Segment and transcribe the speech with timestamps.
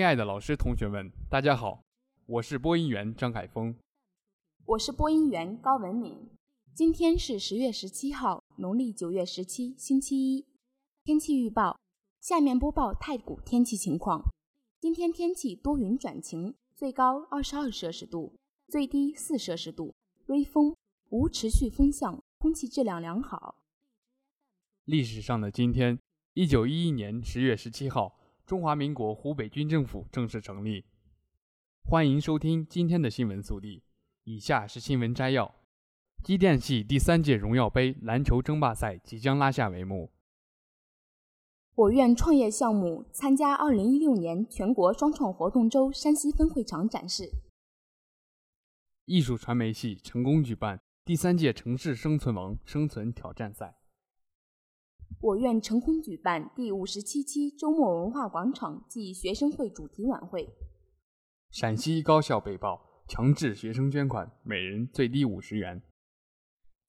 [0.00, 1.84] 亲爱的老师、同学们，大家好，
[2.24, 3.76] 我是播音员张凯峰，
[4.64, 6.16] 我是播音员高文敏。
[6.74, 10.46] 今天是十月十七号，农历九月十七，星期一。
[11.04, 11.78] 天气预报：
[12.18, 14.22] 下面播报太谷天气情况。
[14.80, 18.34] 今天天气多云转晴，最高二十二摄氏度，
[18.68, 19.94] 最低四摄氏度，
[20.28, 20.74] 微风，
[21.10, 23.56] 无持续风向，空气质量良好。
[24.86, 25.98] 历史上的今天，
[26.32, 28.16] 一九一一年十月十七号。
[28.50, 30.84] 中华民国湖北军政府正式成立。
[31.84, 33.84] 欢迎收听今天的新闻速递。
[34.24, 35.54] 以下是新闻摘要：
[36.24, 40.10] 机电系第三届荣耀杯篮球争霸赛即将拉下帷幕。
[41.76, 47.30] 我院创业项目参加2016年全国双创活动周山西分会场展示。
[49.04, 53.79] 艺术传媒系成功举办第三届城市生存王生存挑战赛。
[55.22, 60.48] 我院成功举办第五十七期周末文化广场暨学生会主题晚会。
[61.50, 65.82] 陕西高校被曝强制学生捐款，每人最低五十元。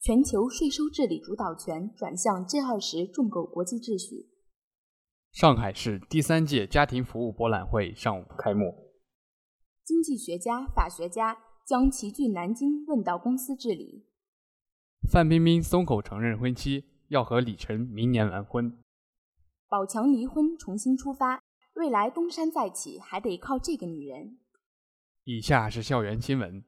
[0.00, 4.30] 全球税收治理主导权转向 G 二十重构国际秩序。
[5.32, 8.94] 上海市第三届家庭服务博览会上午开幕。
[9.84, 14.06] 经济学家、法学家将齐聚南京问道公司治理。
[15.10, 16.91] 范冰冰松口承认婚期。
[17.12, 18.74] 要和李晨明年完婚，
[19.68, 21.42] 宝强离婚重新出发，
[21.74, 24.38] 未来东山再起还得靠这个女人。
[25.24, 26.64] 以下是校园新闻。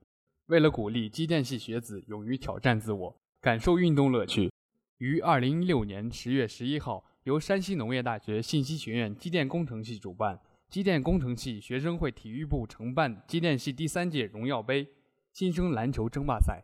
[0.49, 4.53] 为了鼓励机电系学子勇于挑战自我，感受运动乐趣，
[4.99, 10.39] 于二零一六年十月十一号，由山西农业大学信息学院机电工程系主办，
[10.69, 14.87] 机电工程系学生会体育部承办机电系第三届荣耀杯
[15.33, 16.63] 新生篮球争霸赛。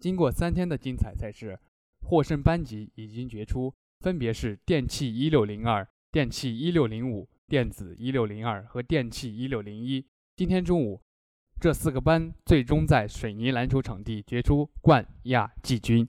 [0.00, 1.60] 经过三天的精彩赛事。
[2.02, 10.04] 获胜班级已经决出，分别是电气一六零二、电气一六零五、电子一六零二和电气一六零一。
[10.36, 11.00] 今天中午，
[11.60, 16.06] 这四个班最终在水泥篮球场地决出冠亚季军。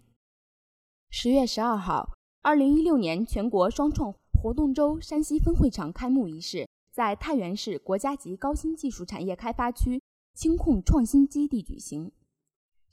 [1.09, 10.01] 十月十二号，二零一六年全国双创活动周山西分会场开幕仪式在太原市国家级高新技术产业开发区
[10.33, 12.11] 轻控创新基地举行。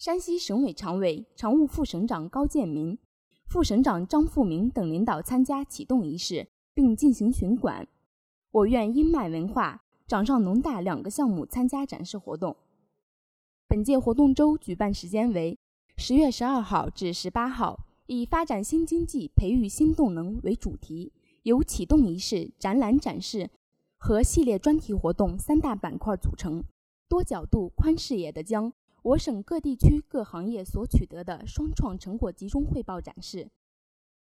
[0.00, 2.96] 山西省委常委、常务副省长高建民、
[3.44, 7.86] 副省长张富明等领导参加启动仪式，并进行巡馆。
[8.50, 12.56] 我院音脉文化、掌上农大两个项目参加展示活动。
[13.68, 15.58] 本届活动周举办时间为
[15.98, 21.12] 十月十二号至十八号，以“发展新经济，培育新动能”为主题，
[21.42, 23.50] 由启动仪式、展览展示
[23.98, 26.64] 和系列专题活动三大板块组成，
[27.06, 28.72] 多角度、宽视野的将。
[29.02, 33.48] 我省各地区各行业所取得的双创成果集中汇报展示。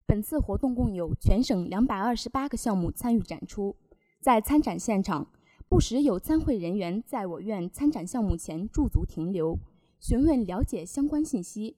[0.08, 3.76] 本次活动共有全省两百二十八个项目参与展出。
[4.20, 5.28] 在参展现场，
[5.68, 9.60] 不时有参会人员在我院参展项目前驻足停留，
[10.00, 11.76] 询问了解相关信息，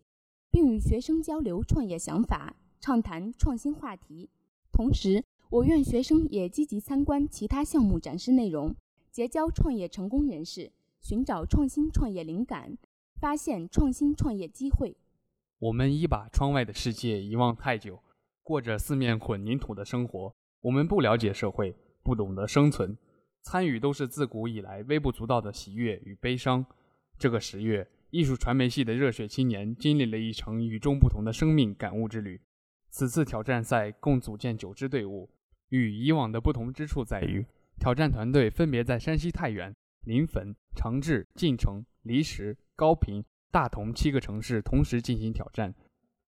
[0.49, 4.29] 并与学生交流创业想法，畅谈创新话题。
[4.71, 8.75] 同时，我院学生也积极参观其他项目展示内容，
[9.11, 10.71] 结交创业成功人士。
[11.05, 12.75] 寻找创新创业灵感，
[13.21, 14.97] 发现创新创业机会。
[15.59, 18.01] 我们已把窗外的世界遗忘太久，
[18.41, 20.33] 过着四面混凝土的生活。
[20.61, 22.97] 我们不了解社会，不懂得生存。
[23.43, 26.65] 参与都是自古以来微不足道的喜悦与悲伤。
[27.19, 32.41] 这个十月，艺术传媒系的热血青年经历了一程与众不同的生命感悟之旅。
[32.89, 35.29] 此次挑战赛共组建九支队伍，
[35.69, 37.45] 与以往的不同之处在于，
[37.77, 39.71] 挑战团队分别在山西太原。
[40.05, 45.73] 临汾、长治、晋城、离石、高平、大同七个城市同时进行挑战，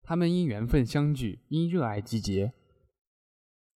[0.04, 2.54] 他们因缘分相聚，因热爱集结。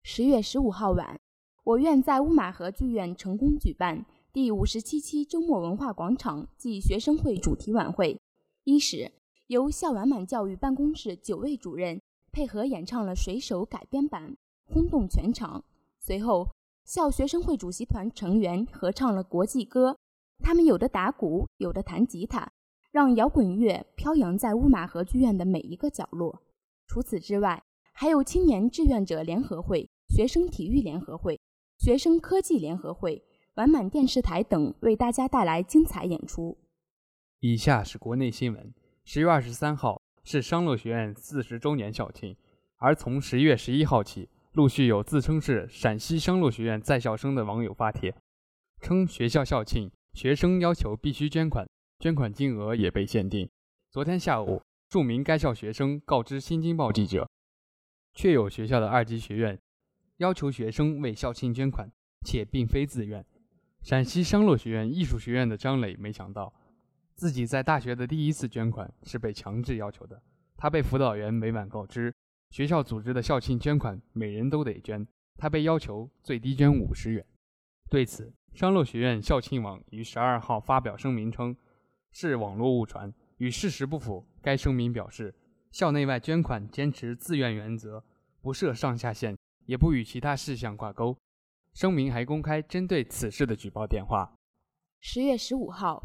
[0.05, 1.19] 十月十五号晚，
[1.65, 8.21] 我院在乌马河剧院成功举办第五十七期周末文化广场暨学生会主题晚会。
[8.65, 9.11] 一时，
[9.47, 14.37] 由校完满教育办公室九位主任配合演唱了《水手》改编版，
[14.67, 15.65] 轰动全场。
[15.99, 16.47] 随后。
[16.83, 19.97] 校学生会主席团成员合唱了国际歌，
[20.43, 22.51] 他们有的打鼓，有的弹吉他，
[22.91, 26.43] 让摇滚乐飘扬在乌马河剧院的每一个角落。
[26.87, 31.41] 除此之外，还有青年志愿者联合会学生体育联合会、
[31.79, 33.23] 学生科技联合会、
[33.55, 36.59] 完满电视台等为大家带来精彩演出。
[37.41, 42.37] 以下是国内新闻：十月二十三号是商洛学院四十周年校庆，
[42.77, 48.15] 而从十月十一号起，陆续有自称是陕西商洛学院在校生的网友发帖，
[48.81, 51.69] 称学校校庆，学生要求必须捐款，
[51.99, 53.49] 捐款金额也被限定。
[53.91, 57.29] 昨天下午，著名该校学生告知《新京报》记者，
[58.15, 59.59] 确有学校的二级学院
[60.19, 61.89] 要求学生为校庆捐款，
[62.27, 63.25] 且并非自愿。
[63.83, 66.53] 陕西商洛学院艺术学院的张磊没想到，
[67.15, 70.21] 自己在大学的第一次捐款是被强制要求的。
[70.57, 72.13] 他被辅导员每晚告知，
[72.51, 75.07] 学校组织的校庆捐款每人都得捐，
[75.39, 77.25] 他被要求最低捐五十元。
[77.89, 81.57] 对此，商洛学院校庆网于十二号发表声明称，
[82.11, 83.13] 是网络误传。
[83.39, 84.27] 与事实不符。
[84.43, 85.35] 该声明表示，
[85.71, 88.05] 校内外捐款坚持自愿原则，
[88.43, 91.17] 不设上下限，也不与其他事项挂钩。
[91.73, 94.35] 声明还公开针对此事的举报电话。
[95.01, 96.03] 十月十五号，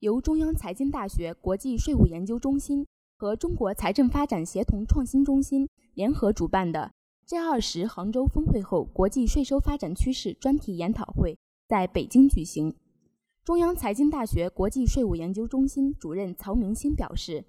[0.00, 2.84] 由中央财经大学国际税务研究中心
[3.16, 6.90] 和中国财政发展协同创新中心联合主办的
[7.26, 11.38] G 二十杭州峰会后国际税收发展趋势专题研讨会
[11.72, 12.74] 在北京举行。
[13.46, 17.42] 中央财经大学国际税务研究中心主任曹明星表示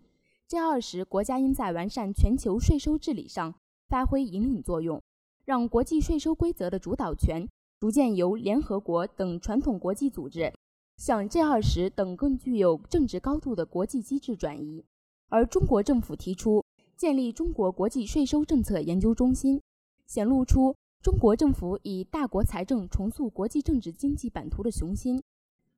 [0.47, 3.53] ，G20 国家应在完善全球税收治理上
[3.89, 5.01] 发挥引领作用，
[5.43, 7.45] 让国际税收规则的主导权
[7.81, 10.53] 逐渐由联合国等传统国际组织
[10.95, 14.85] 向 G20 等更具有政治高度的国际机制转移。
[15.27, 16.63] 而中国政府提出
[16.95, 19.61] 建立中国国际税收政策研究中心，
[20.07, 20.73] 显露出
[21.03, 25.21] 中国政府以大国财政重塑国际政治经济版图的雄心。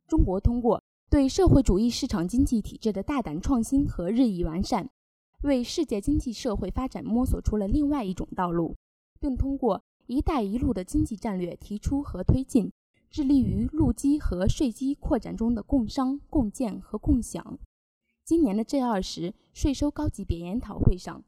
[0.07, 4.87] 中国通过对社会主义市场经济体制的大胆创新和日益完善，
[5.41, 8.75] 为世界经济社会发展摸索出了另外一种道路，
[9.19, 12.71] 并通过“一带一路”的经济战略提出和推进，
[13.09, 17.57] 致力于路基和税基扩展中的共商、共建和共享。
[18.23, 21.23] 今年的 G20 税收高级别研讨会上，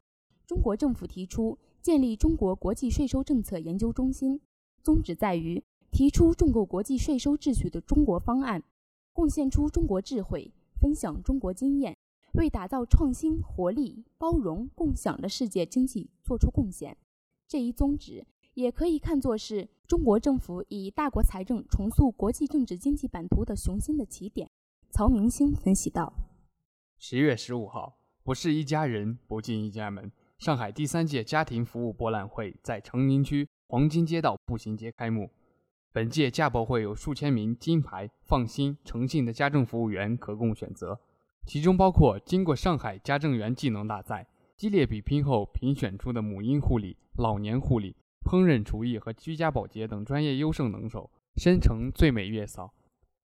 [0.46, 4.42] 中国政府提出建立中国国际税收政策研究中心，
[4.82, 5.64] 宗旨在于。
[5.90, 8.62] 提出重构国际税收秩序的中国方案，
[9.14, 11.98] 贡献出中国智慧，分享中国经验，
[12.34, 16.96] 为打造创新、活力、包容、共享的世界经济做出贡献。
[17.48, 24.52] 这一宗旨也可以看作是中国政府以大国财政重塑国际政治经济版图的雄心的起点。
[24.92, 26.14] 曹明星分析道
[27.00, 30.12] ：“十月十五号，不是一家人，不进一家门。
[30.38, 35.32] 上海第三届家庭服务博览会在长宁区黄金街道步行街开幕。”
[35.92, 41.00] 本届家博会有数千名金牌、放心、诚信的家政服务员可供选择，
[41.48, 52.72] 其中包括经过上海家政员技能大赛激烈比拼后评选出的母婴护理、老年护理、烹饪厨艺和居家保洁等专业优胜能手，申成最美月嫂。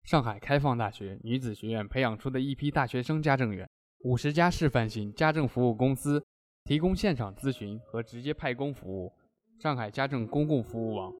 [0.04, 3.70] 上海开放大学女子学院培养出的一批大学生家政员，
[4.06, 6.26] 五十家示范性家政服务公司
[6.64, 9.12] 提供现场咨询和直接派工服务。
[9.60, 11.14] 上海家政公共服务网。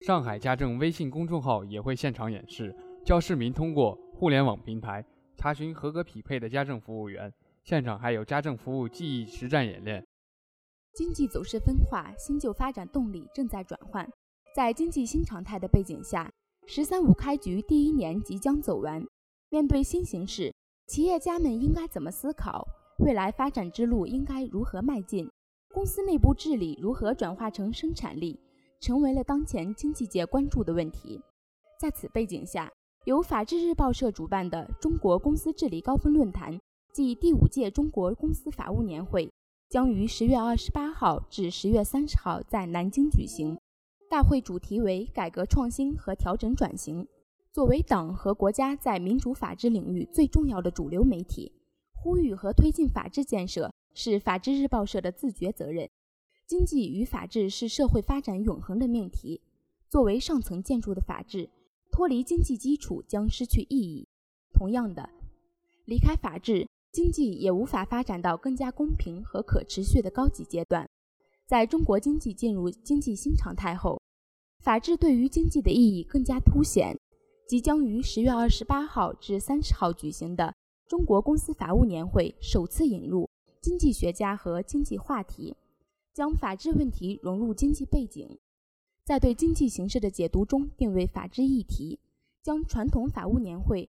[0.00, 2.74] 上海家政微信公众号也会现场演示，
[3.04, 5.04] 教市民通过互联网平台
[5.36, 7.32] 查询合格匹配的家政服务员。
[7.62, 10.04] 现场还有家政服务技艺实战演练。
[10.92, 14.06] 经济走势分化，新旧发展动力正在转换。
[14.54, 16.30] 在经济新常态的背景下
[16.68, 19.02] ，“十三五”开局第一年即将走完。
[19.48, 20.52] 面对新形势，
[20.86, 22.66] 企业家们应该怎么思考？
[22.98, 25.28] 未来发展之路应该如何迈进？
[25.72, 28.38] 公司内部治理如何转化成生产力？
[28.80, 31.20] 成为了当前经济界关注的问题。
[31.80, 32.70] 在此背景下，
[33.04, 36.56] 由法制日报社主办的中国公司治理高峰论坛
[36.92, 39.28] 暨第五届中国公司法务年会
[39.68, 43.58] 将于十月二十八号至十月三十号在南京举行。
[44.08, 47.08] 大会主题为改革创新和调整转型。
[47.52, 51.52] 作为党和国家在民主法治领域最重要的主流媒体，
[52.04, 55.88] 呼吁和推进法治建设是法治日报社的自觉责任。
[56.46, 59.40] 经济与法治是社会发展永恒的命题。
[59.88, 61.48] 作为上层建筑的法治，
[61.90, 64.06] 脱离经济基础将失去意义。
[64.52, 65.08] 同样的，
[65.86, 70.86] 离开法治，经济也无法发展到更加公平和可持续的高级阶段。
[71.46, 73.98] 在中国经济进入经济新常态后，
[74.58, 76.94] 法治对于经济的意义更加凸显。
[77.48, 80.54] 即将于十月二十八号至三十号举行的
[80.88, 83.28] 中国公司法务年会，首次引入
[83.60, 85.56] 经济学家和经济话题。
[86.12, 88.38] 将法治问题融入经济背景，
[89.04, 91.98] 在对经济形势的解读中定位法治议题，
[92.40, 93.90] 将传统法务年会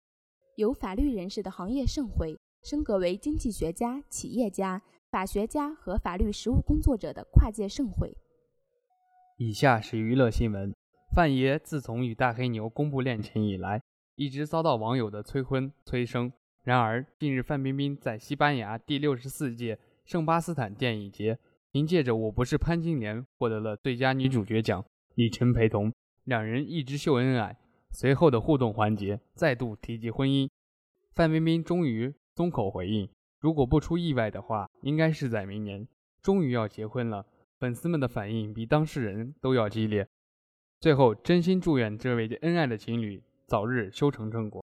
[0.57, 8.15] 由法律人士的行业盛会升格为经济学家、企业家、法学家和法律实务工作者的跨界盛会。
[9.37, 10.71] 以下是娱乐新闻：
[11.15, 13.81] 范爷自从与大黑牛公布恋情以来，
[14.15, 16.31] 一直遭到网友的催婚催生。
[16.63, 21.39] 然而，近日范冰冰在西班牙第六十四届圣巴斯坦电影节，
[21.71, 25.91] 凭借着《我不是潘金莲》获得了最佳女主角奖，李晨陪同，
[26.25, 27.57] 两人一直秀恩爱。
[27.89, 30.47] 随后的互动环节再度提及婚姻，
[31.13, 35.87] 范冰冰终于松口回应：如果不出意外的话，应该是在明年，
[36.21, 37.25] 终于要结婚了。
[37.57, 40.07] 粉丝们的反应比当事人都要激烈。
[40.79, 44.63] 最后，真心祝愿这位恩爱的情侣早日修成正果。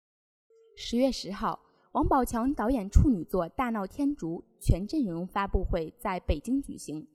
[0.77, 1.59] 十月十号，
[1.95, 7.07] 王宝强导演处女作《大闹天竺》全阵容发布会在北京举行，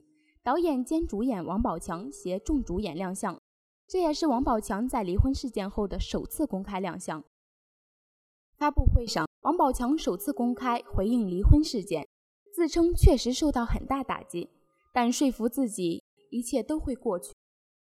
[0.41, 3.37] 导演兼主演王宝强携众主演亮相，
[3.89, 7.21] 这也是王宝强在离婚事件后的首次公开亮相。
[8.55, 12.07] 发布会上，王宝强首次公开回应离婚事件，
[12.53, 14.49] 自称确实受到很大打击。
[14.93, 17.33] 但说服自己一切都会过去。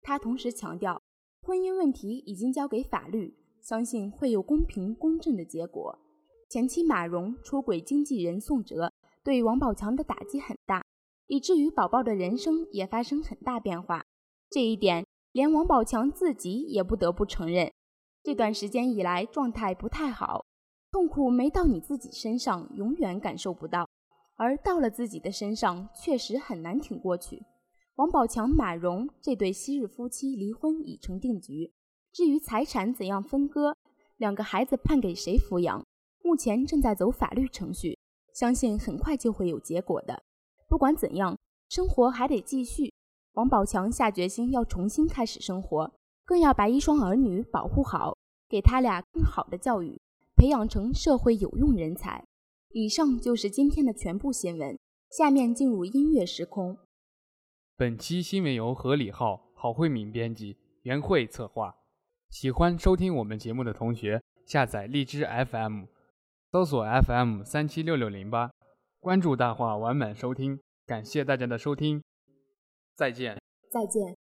[0.02, 1.02] 他同时强调，
[1.42, 6.00] 婚姻问题已经交给法律，相信会有公平公正的结果。
[6.48, 10.86] 前妻马蓉出轨经纪人宋哲，对王宝强的打击很大，
[11.28, 14.06] 以至于宝宝的人生也发生很大变化。
[14.50, 17.72] 这一点，连王宝强自己也不得不承认。
[18.24, 20.46] 这段时间以来状态不太好，
[20.92, 23.90] 痛苦没到你自己身上，永远感受不到。
[24.36, 27.44] 而到了自己的身上，确实很难挺过去。
[27.96, 31.74] 王宝强、马蓉这对昔日夫妻离婚已成定局，
[32.12, 33.75] 至于财产怎样分割，
[34.18, 35.86] 两个孩子判给谁抚养，
[36.25, 38.00] 目前正在走法律程序，
[38.34, 40.24] 相信很快就会有结果的。
[40.67, 41.38] 不管怎样，
[41.70, 42.91] 生活还得继续。
[43.34, 45.94] 王宝强下决心要重新开始生活，
[46.25, 48.17] 更要把一双儿女保护好，
[48.50, 50.01] 给他俩更好的教育，
[50.36, 52.25] 培养成社会有用人才。
[52.70, 54.79] 以上就是今天的全部新闻，
[55.12, 56.75] 下面进入音乐时空。
[57.77, 61.75] 本期新闻由何李浩、郝慧敏编辑，袁慧策划。
[62.32, 65.84] 喜欢收听我们节目的同学，下载荔枝 FM，
[66.56, 68.50] 搜索 FM 三七六六零八，
[69.02, 70.58] 关注大话完满收听。
[70.86, 72.02] 感谢大家的收听，
[72.96, 73.38] 再见。
[73.70, 74.25] 再见。